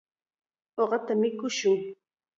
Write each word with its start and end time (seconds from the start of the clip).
Uqata 0.81 1.13
mikushun. 1.21 1.77